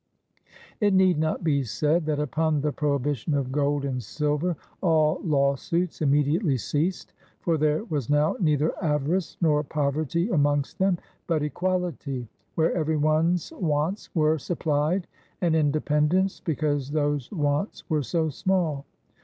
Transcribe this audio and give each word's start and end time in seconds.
It 0.79 0.95
need 0.95 1.19
not 1.19 1.43
be 1.43 1.63
said, 1.63 2.07
that 2.07 2.19
upon 2.19 2.61
the 2.61 2.71
prohibition 2.71 3.35
of 3.35 3.51
gold 3.51 3.83
52 3.83 3.87
HOW 3.91 3.95
THE 3.97 4.01
SPARTAN 4.01 4.09
BOYS 4.09 4.41
WERE 4.41 4.41
TRAINED 4.41 4.53
and 4.55 4.57
silver, 4.57 4.77
all 4.81 5.21
lawsuits 5.23 6.01
immediately 6.01 6.57
ceased, 6.57 7.13
for 7.41 7.57
there 7.59 7.83
was 7.83 8.09
now 8.09 8.35
neither 8.39 8.73
avarice 8.83 9.37
nor 9.41 9.63
poverty 9.63 10.27
amongst 10.29 10.79
them, 10.79 10.97
but 11.27 11.43
equality, 11.43 12.27
where 12.55 12.73
every 12.73 12.97
one's 12.97 13.51
wants 13.51 14.09
were 14.15 14.39
supplied, 14.39 15.05
and 15.39 15.55
in 15.55 15.69
dependence, 15.69 16.39
because 16.39 16.89
those 16.89 17.31
wants 17.31 17.87
were 17.87 18.01
so 18.01 18.29
small. 18.29 18.85